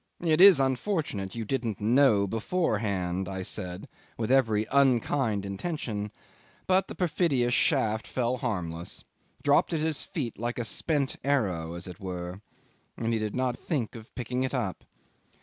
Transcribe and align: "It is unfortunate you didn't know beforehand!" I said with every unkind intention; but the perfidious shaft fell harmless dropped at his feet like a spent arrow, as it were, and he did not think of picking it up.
"It 0.23 0.41
is 0.41 0.59
unfortunate 0.59 1.35
you 1.35 1.45
didn't 1.45 1.79
know 1.79 2.25
beforehand!" 2.25 3.29
I 3.29 3.43
said 3.43 3.87
with 4.17 4.31
every 4.31 4.65
unkind 4.71 5.45
intention; 5.45 6.11
but 6.65 6.87
the 6.87 6.95
perfidious 6.95 7.53
shaft 7.53 8.07
fell 8.07 8.37
harmless 8.37 9.03
dropped 9.43 9.73
at 9.73 9.81
his 9.81 10.01
feet 10.01 10.39
like 10.39 10.57
a 10.57 10.65
spent 10.65 11.17
arrow, 11.23 11.75
as 11.75 11.85
it 11.87 11.99
were, 11.99 12.41
and 12.97 13.13
he 13.13 13.19
did 13.19 13.35
not 13.35 13.59
think 13.59 13.93
of 13.93 14.15
picking 14.15 14.41
it 14.41 14.55
up. 14.55 14.85